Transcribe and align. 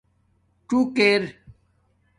څُݸک 0.67 0.95
ار 1.11 1.21